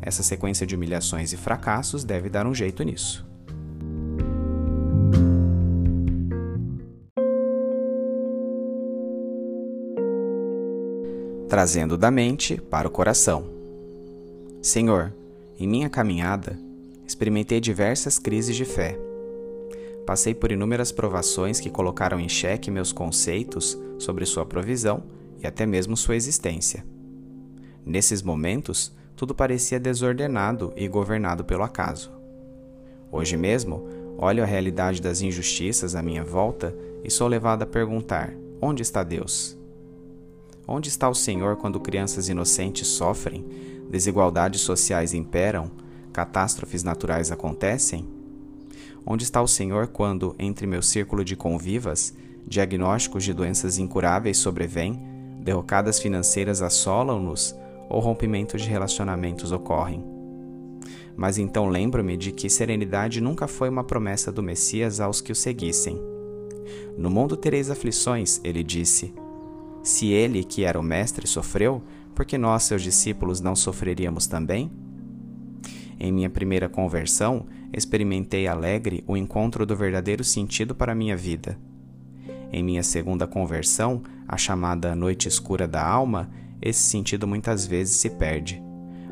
Essa 0.00 0.22
sequência 0.22 0.66
de 0.66 0.76
humilhações 0.76 1.32
e 1.32 1.36
fracassos 1.36 2.04
deve 2.04 2.28
dar 2.28 2.46
um 2.46 2.54
jeito 2.54 2.82
nisso. 2.82 3.26
Trazendo 11.48 11.96
da 11.96 12.10
mente 12.10 12.58
para 12.58 12.86
o 12.86 12.90
coração. 12.90 13.50
Senhor, 14.62 15.12
em 15.58 15.66
minha 15.66 15.88
caminhada, 15.88 16.58
experimentei 17.08 17.58
diversas 17.58 18.18
crises 18.18 18.54
de 18.54 18.66
fé. 18.66 18.98
Passei 20.06 20.34
por 20.34 20.52
inúmeras 20.52 20.92
provações 20.92 21.58
que 21.58 21.70
colocaram 21.70 22.20
em 22.20 22.28
xeque 22.28 22.70
meus 22.70 22.92
conceitos 22.92 23.78
sobre 23.98 24.26
sua 24.26 24.44
provisão 24.44 25.02
e 25.42 25.46
até 25.46 25.64
mesmo 25.64 25.96
sua 25.96 26.16
existência. 26.16 26.84
Nesses 27.84 28.22
momentos, 28.22 28.94
tudo 29.16 29.34
parecia 29.34 29.80
desordenado 29.80 30.70
e 30.76 30.86
governado 30.86 31.46
pelo 31.46 31.62
acaso. 31.62 32.12
Hoje 33.10 33.38
mesmo, 33.38 33.88
olho 34.18 34.42
a 34.42 34.46
realidade 34.46 35.00
das 35.00 35.22
injustiças 35.22 35.94
à 35.94 36.02
minha 36.02 36.22
volta 36.22 36.76
e 37.02 37.10
sou 37.10 37.26
levado 37.26 37.62
a 37.62 37.66
perguntar: 37.66 38.34
onde 38.60 38.82
está 38.82 39.02
Deus? 39.02 39.56
Onde 40.66 40.90
está 40.90 41.08
o 41.08 41.14
Senhor 41.14 41.56
quando 41.56 41.80
crianças 41.80 42.28
inocentes 42.28 42.86
sofrem, 42.86 43.46
desigualdades 43.88 44.60
sociais 44.60 45.14
imperam, 45.14 45.70
catástrofes 46.12 46.82
naturais 46.82 47.30
acontecem? 47.30 48.06
Onde 49.06 49.24
está 49.24 49.40
o 49.40 49.48
Senhor 49.48 49.88
quando, 49.88 50.34
entre 50.38 50.66
meu 50.66 50.82
círculo 50.82 51.24
de 51.24 51.34
convivas, 51.34 52.14
diagnósticos 52.46 53.24
de 53.24 53.32
doenças 53.32 53.78
incuráveis 53.78 54.38
sobrevêm, 54.38 55.00
derrocadas 55.40 55.98
financeiras 56.00 56.60
assolam-nos 56.60 57.54
ou 57.88 58.00
rompimentos 58.00 58.62
de 58.62 58.68
relacionamentos 58.68 59.52
ocorrem? 59.52 60.04
Mas 61.16 61.38
então 61.38 61.68
lembro-me 61.68 62.16
de 62.16 62.30
que 62.30 62.48
serenidade 62.48 63.20
nunca 63.20 63.48
foi 63.48 63.68
uma 63.68 63.82
promessa 63.82 64.30
do 64.30 64.42
Messias 64.42 65.00
aos 65.00 65.20
que 65.20 65.32
o 65.32 65.34
seguissem. 65.34 66.00
No 66.96 67.10
mundo 67.10 67.36
tereis 67.36 67.70
aflições, 67.70 68.40
ele 68.44 68.62
disse, 68.62 69.12
se 69.82 70.08
ele, 70.08 70.44
que 70.44 70.64
era 70.64 70.78
o 70.78 70.82
Mestre, 70.82 71.26
sofreu, 71.26 71.82
por 72.14 72.26
que 72.26 72.36
nós, 72.36 72.64
seus 72.64 72.82
discípulos, 72.82 73.40
não 73.40 73.56
sofreríamos 73.56 74.26
também? 74.26 74.70
Em 76.00 76.12
minha 76.12 76.30
primeira 76.30 76.68
conversão, 76.68 77.46
experimentei 77.72 78.46
alegre 78.46 79.02
o 79.06 79.16
encontro 79.16 79.66
do 79.66 79.74
verdadeiro 79.74 80.22
sentido 80.22 80.74
para 80.74 80.94
minha 80.94 81.16
vida. 81.16 81.58
Em 82.52 82.62
minha 82.62 82.82
segunda 82.82 83.26
conversão, 83.26 84.02
a 84.26 84.36
chamada 84.36 84.94
noite 84.94 85.28
escura 85.28 85.66
da 85.66 85.84
alma, 85.84 86.30
esse 86.62 86.80
sentido 86.80 87.26
muitas 87.26 87.66
vezes 87.66 87.96
se 87.96 88.10
perde. 88.10 88.62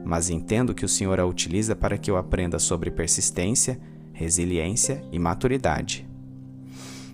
Mas 0.05 0.31
entendo 0.31 0.75
que 0.75 0.85
o 0.85 0.88
Senhor 0.88 1.19
a 1.19 1.26
utiliza 1.26 1.75
para 1.75 1.99
que 1.99 2.11
eu 2.11 2.16
aprenda 2.16 2.59
sobre 2.59 2.90
persistência, 2.90 3.81
resiliência 4.12 5.02
e 5.11 5.19
maturidade. 5.19 6.07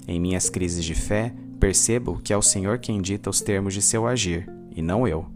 Em 0.07 0.21
minhas 0.21 0.51
crises 0.51 0.85
de 0.85 0.95
fé, 0.95 1.35
percebo 1.59 2.21
que 2.23 2.33
é 2.33 2.37
o 2.37 2.43
Senhor 2.43 2.79
quem 2.79 3.01
dita 3.01 3.31
os 3.31 3.41
termos 3.41 3.73
de 3.73 3.81
seu 3.81 4.07
agir, 4.07 4.49
e 4.75 4.83
não 4.83 5.09
eu. 5.09 5.27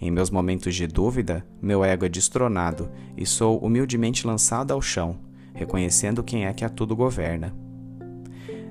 Em 0.00 0.10
meus 0.10 0.30
momentos 0.30 0.76
de 0.76 0.86
dúvida, 0.86 1.44
meu 1.60 1.84
ego 1.84 2.04
é 2.04 2.08
destronado 2.08 2.88
e 3.16 3.26
sou 3.26 3.58
humildemente 3.58 4.26
lançado 4.26 4.72
ao 4.72 4.80
chão, 4.80 5.18
reconhecendo 5.52 6.22
quem 6.22 6.46
é 6.46 6.52
que 6.52 6.64
a 6.64 6.68
tudo 6.68 6.94
governa. 6.94 7.52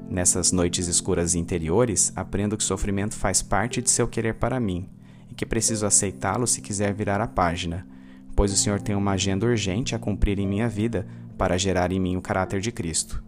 Nessas 0.10 0.53
noites 0.53 0.88
escuras 0.88 1.36
interiores, 1.36 2.13
aprendo 2.15 2.55
que 2.55 2.63
sofrimento 2.63 3.13
faz 3.13 3.41
parte 3.41 3.81
de 3.81 3.89
seu 3.89 4.07
querer 4.07 4.36
para 4.36 4.57
mim 4.57 4.88
e 5.29 5.36
que 5.36 5.46
preciso 5.46 5.86
aceitá-lo 5.86 6.48
se 6.48 6.62
quiser 6.62 6.93
virar 6.93 7.19
a 7.19 7.27
página, 7.27 7.86
pois 8.34 8.53
o 8.53 8.55
Senhor 8.55 8.81
tem 8.81 8.96
uma 8.96 9.12
agenda 9.12 9.46
urgente 9.46 9.93
a 9.93 10.00
cumprir 10.00 10.39
em 10.39 10.48
minha 10.48 10.69
vida 10.69 11.05
para 11.38 11.57
gerar 11.57 11.91
em 11.91 12.00
mim 12.00 12.15
o 12.15 12.22
caráter 12.22 12.62
de 12.62 12.72
Cristo. 12.72 13.26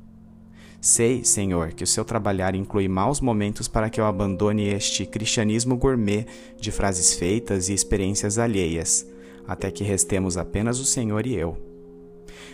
Sei, 0.82 1.26
Senhor, 1.26 1.74
que 1.74 1.84
o 1.84 1.88
seu 1.88 2.06
trabalhar 2.06 2.56
inclui 2.56 2.88
maus 2.88 3.20
momentos 3.20 3.68
para 3.68 3.90
que 3.90 4.00
eu 4.00 4.06
abandone 4.06 4.68
este 4.68 5.06
cristianismo 5.06 5.76
gourmet 5.76 6.26
de 6.58 6.72
frases 6.72 7.14
feitas 7.14 7.68
e 7.68 7.74
experiências 7.74 8.38
alheias, 8.38 9.06
até 9.46 9.70
que 9.72 9.84
restemos 9.84 10.38
apenas 10.38 10.80
o 10.80 10.86
Senhor 10.86 11.28
e 11.28 11.36
eu. 11.36 11.58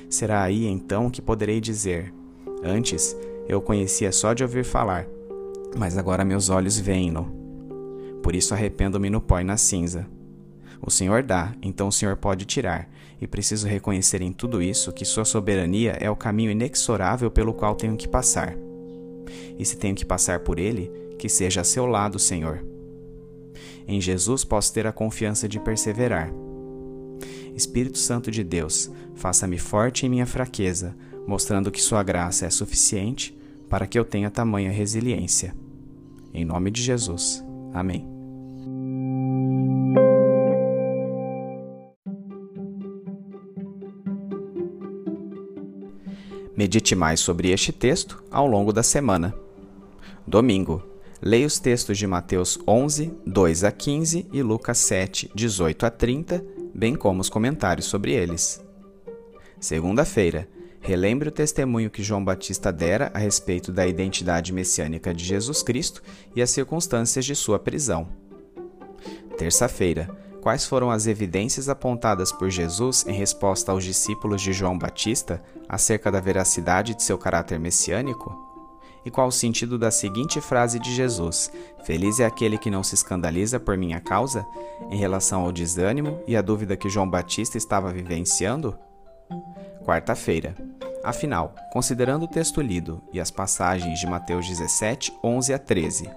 Será 0.10 0.41
aí 0.41 0.65
então 0.65 1.10
que 1.10 1.22
poderei 1.22 1.62
dizer: 1.62 2.12
Antes 2.63 3.15
eu 3.48 3.62
conhecia 3.62 4.12
só 4.12 4.34
de 4.34 4.41
ouvir 4.41 4.65
falar, 4.65 5.08
mas 5.77 5.96
agora 5.96 6.25
meus 6.25 6.50
olhos 6.50 6.79
veem-no. 6.79 7.32
Por 8.23 8.34
isso 8.34 8.56
arrependo-me 8.56 9.08
no 9.08 9.21
pó 9.21 9.39
e 9.39 9.43
na 9.43 9.56
cinza. 9.56 10.08
O 10.82 10.92
Senhor 10.92 11.24
dá, 11.24 11.54
então 11.62 11.88
o 11.88 11.92
Senhor 11.92 12.16
pode 12.18 12.46
tirar, 12.46 12.90
e 13.20 13.28
preciso 13.28 13.68
reconhecer 13.68 14.22
em 14.22 14.32
tudo 14.32 14.62
isso 14.62 14.92
que 14.92 15.06
Sua 15.06 15.26
soberania 15.26 15.98
é 16.00 16.10
o 16.10 16.16
caminho 16.16 16.52
inexorável 16.52 17.32
pelo 17.32 17.54
qual 17.54 17.76
tenho 17.76 17.96
que 17.96 18.08
passar. 18.08 18.56
E 19.58 19.66
se 19.66 19.78
tenho 19.78 19.96
que 19.96 20.06
passar 20.06 20.42
por 20.42 20.60
ele, 20.60 20.92
que 21.18 21.30
seja 21.30 21.62
a 21.62 21.64
seu 21.64 21.86
lado, 21.86 22.20
Senhor. 22.20 22.64
Em 23.88 24.02
Jesus 24.02 24.44
posso 24.44 24.74
ter 24.74 24.86
a 24.86 24.92
confiança 24.92 25.48
de 25.48 25.60
perseverar. 25.60 26.32
Espírito 27.56 27.98
Santo 27.98 28.30
de 28.30 28.44
Deus, 28.44 28.92
faça-me 29.16 29.58
forte 29.58 30.06
em 30.06 30.10
minha 30.10 30.26
fraqueza, 30.26 30.96
mostrando 31.26 31.72
que 31.72 31.82
Sua 31.82 32.04
graça 32.04 32.46
é 32.46 32.50
suficiente 32.50 33.38
para 33.70 33.88
que 33.88 33.98
eu 33.98 34.06
tenha 34.06 34.30
tamanha 34.30 34.72
resiliência. 34.72 35.56
Em 36.34 36.44
nome 36.44 36.70
de 36.70 36.82
Jesus. 36.82 37.44
Amém. 37.74 38.14
Medite 46.56 46.96
mais 46.96 47.20
sobre 47.20 47.52
este 47.52 47.74
texto 47.74 48.24
ao 48.32 48.48
longo 48.48 48.72
da 48.72 48.82
semana. 48.82 49.36
Domingo. 50.26 50.82
Leia 51.22 51.46
os 51.46 51.60
textos 51.60 51.98
de 51.98 52.08
Mateus 52.08 52.58
11, 52.68 53.12
2 53.26 53.63
a 53.63 53.72
15 53.72 54.28
e 54.32 54.41
Lucas 54.41 54.78
7, 54.78 55.32
18 55.34 55.86
a 55.86 55.89
30, 55.89 56.46
bem 56.74 56.96
como 56.96 57.20
os 57.20 57.30
comentários 57.30 57.88
sobre 57.88 58.13
eles. 58.13 58.63
Segunda-feira. 59.60 60.48
Relembre 60.80 61.30
o 61.30 61.32
testemunho 61.32 61.89
que 61.89 62.04
João 62.04 62.24
Batista 62.24 62.72
dera 62.72 63.10
a 63.13 63.18
respeito 63.18 63.72
da 63.72 63.88
identidade 63.88 64.54
messiânica 64.54 65.13
de 65.13 65.26
Jesus 65.26 65.63
Cristo 65.63 66.04
e 66.36 66.41
as 66.41 66.52
circunstâncias 66.52 67.26
de 67.26 67.36
sua 67.36 67.58
prisão. 67.58 68.08
Terça-feira 69.36 70.10
quais 70.45 70.63
foram 70.63 70.91
as 70.91 71.08
evidências 71.08 71.69
apontadas 71.69 72.31
por 72.31 72.51
Jesus 72.51 73.03
em 73.08 73.13
resposta 73.13 73.71
aos 73.71 73.84
discípulos 73.84 74.43
de 74.43 74.53
João 74.53 74.77
Batista 74.77 75.41
acerca 75.67 76.12
da 76.12 76.19
veracidade 76.19 76.93
de 76.93 77.01
seu 77.01 77.17
caráter 77.17 77.60
messiânico? 77.60 78.31
E 79.03 79.10
qual 79.10 79.29
o 79.29 79.31
sentido 79.31 79.75
da 79.75 79.89
seguinte 79.89 80.39
frase 80.39 80.77
de 80.77 80.93
Jesus: 80.93 81.51
Feliz 81.84 82.19
é 82.19 82.25
aquele 82.25 82.60
que 82.60 82.69
não 82.69 82.84
se 82.84 82.93
escandaliza 82.93 83.60
por 83.60 83.75
minha 83.75 83.99
causa, 83.99 84.45
em 84.91 84.97
relação 84.97 85.41
ao 85.41 85.51
desânimo 85.51 86.21
e 86.27 86.38
à 86.38 86.43
dúvida 86.43 86.77
que 86.77 86.89
João 86.89 87.10
Batista 87.10 87.58
estava 87.58 87.91
vivenciando? 87.91 88.77
Quarta-feira. 89.84 90.55
Afinal, 91.03 91.55
considerando 91.73 92.25
o 92.25 92.29
texto 92.29 92.62
lido 92.62 93.01
e 93.12 93.19
as 93.19 93.31
passagens 93.31 93.99
de 93.99 94.05
Mateus 94.05 94.47
17, 94.47 95.12
11 95.23 95.53
a 95.55 95.58
13, 95.58 96.08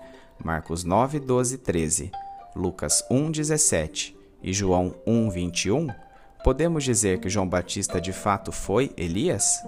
Marcos 0.44 0.84
9, 0.84 1.18
12 1.18 1.54
e 1.54 1.58
13, 1.58 2.12
Lucas 2.54 3.02
1, 3.10 3.30
17 3.30 4.17
e 4.42 4.52
João 4.52 4.94
1:21, 5.06 5.88
podemos 6.44 6.84
dizer 6.84 7.20
que 7.20 7.28
João 7.28 7.48
Batista 7.48 8.00
de 8.00 8.12
fato 8.12 8.52
foi 8.52 8.92
Elias? 8.96 9.62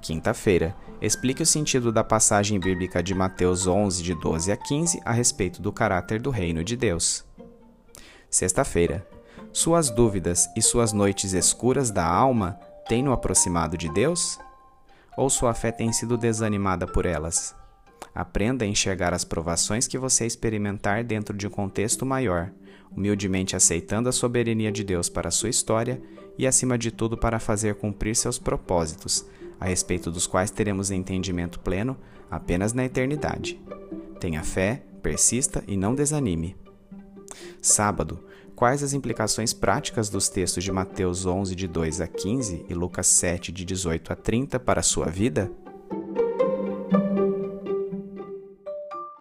Quinta-feira, 0.00 0.74
explique 1.00 1.42
o 1.42 1.46
sentido 1.46 1.90
da 1.90 2.04
passagem 2.04 2.60
bíblica 2.60 3.02
de 3.02 3.14
Mateus 3.14 3.66
11 3.66 4.02
de 4.02 4.14
12 4.14 4.52
a 4.52 4.56
15 4.56 5.00
a 5.04 5.12
respeito 5.12 5.60
do 5.60 5.72
caráter 5.72 6.20
do 6.20 6.30
reino 6.30 6.62
de 6.62 6.76
Deus. 6.76 7.24
Sexta-feira, 8.30 9.06
suas 9.52 9.90
dúvidas 9.90 10.48
e 10.56 10.62
suas 10.62 10.92
noites 10.92 11.32
escuras 11.32 11.90
da 11.90 12.04
alma 12.04 12.58
têm-no 12.88 13.12
aproximado 13.12 13.76
de 13.76 13.88
Deus? 13.88 14.38
Ou 15.16 15.30
sua 15.30 15.54
fé 15.54 15.72
tem 15.72 15.92
sido 15.92 16.18
desanimada 16.18 16.86
por 16.86 17.06
elas? 17.06 17.54
Aprenda 18.14 18.64
a 18.64 18.68
enxergar 18.68 19.14
as 19.14 19.24
provações 19.24 19.88
que 19.88 19.98
você 19.98 20.26
experimentar 20.26 21.02
dentro 21.02 21.36
de 21.36 21.46
um 21.46 21.50
contexto 21.50 22.04
maior 22.04 22.50
humildemente 22.96 23.54
aceitando 23.54 24.08
a 24.08 24.12
soberania 24.12 24.72
de 24.72 24.82
Deus 24.82 25.08
para 25.08 25.28
a 25.28 25.32
sua 25.32 25.50
história 25.50 26.00
e, 26.38 26.46
acima 26.46 26.78
de 26.78 26.90
tudo, 26.90 27.16
para 27.16 27.38
fazer 27.38 27.74
cumprir 27.74 28.16
seus 28.16 28.38
propósitos, 28.38 29.26
a 29.60 29.66
respeito 29.66 30.10
dos 30.10 30.26
quais 30.26 30.50
teremos 30.50 30.90
entendimento 30.90 31.60
pleno 31.60 31.96
apenas 32.30 32.72
na 32.72 32.84
eternidade. 32.84 33.60
Tenha 34.18 34.42
fé, 34.42 34.82
persista 35.02 35.62
e 35.66 35.76
não 35.76 35.94
desanime. 35.94 36.56
Sábado, 37.60 38.24
quais 38.54 38.82
as 38.82 38.92
implicações 38.92 39.52
práticas 39.52 40.08
dos 40.08 40.28
textos 40.28 40.64
de 40.64 40.72
Mateus 40.72 41.26
11, 41.26 41.54
de 41.54 41.68
2 41.68 42.00
a 42.00 42.06
15 42.06 42.64
e 42.68 42.74
Lucas 42.74 43.06
7, 43.06 43.52
de 43.52 43.64
18 43.64 44.12
a 44.12 44.16
30 44.16 44.58
para 44.58 44.80
a 44.80 44.82
sua 44.82 45.06
vida? 45.06 45.50